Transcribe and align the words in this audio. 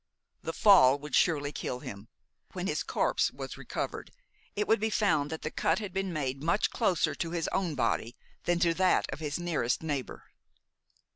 The 0.41 0.51
fall 0.51 0.97
would 0.97 1.13
surely 1.13 1.51
kill 1.51 1.81
him. 1.81 2.07
When 2.53 2.65
his 2.65 2.81
corpse 2.81 3.29
was 3.31 3.55
recovered, 3.55 4.11
it 4.55 4.67
would 4.67 4.79
be 4.79 4.89
found 4.89 5.29
that 5.29 5.43
the 5.43 5.51
cut 5.51 5.77
had 5.77 5.93
been 5.93 6.11
made 6.11 6.41
much 6.41 6.71
closer 6.71 7.13
to 7.13 7.29
his 7.29 7.47
own 7.49 7.75
body 7.75 8.15
than 8.45 8.57
to 8.61 8.73
that 8.73 9.05
of 9.13 9.19
his 9.19 9.37
nearest 9.37 9.83
neighbor. 9.83 10.31